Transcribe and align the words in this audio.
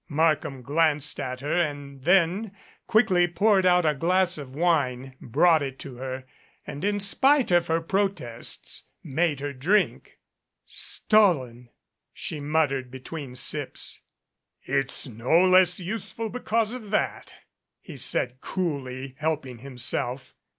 Markham 0.09 0.63
glanced 0.63 1.19
at 1.19 1.41
her 1.41 1.53
and 1.61 2.01
then 2.01 2.53
quickly 2.87 3.27
poured 3.27 3.67
out 3.67 3.85
a 3.85 3.93
glass 3.93 4.35
of 4.39 4.55
wine, 4.55 5.13
brought 5.21 5.61
it 5.61 5.77
to 5.77 5.97
her, 5.97 6.25
and 6.65 6.83
in 6.83 6.99
spite 6.99 7.51
of 7.51 7.67
her 7.67 7.79
pro 7.79 8.07
tests 8.07 8.87
made 9.03 9.41
her 9.41 9.53
drink. 9.53 10.17
"Stolen," 10.65 11.69
she 12.11 12.39
muttered 12.39 12.89
between 12.89 13.35
sips. 13.35 14.01
"It's 14.63 15.05
no 15.05 15.45
less 15.47 15.79
useful 15.79 16.31
because 16.31 16.71
of 16.71 16.89
that," 16.89 17.35
he 17.79 17.95
said, 17.95 18.41
coolly 18.41 19.13
helping 19.19 19.59
himself. 19.59 20.33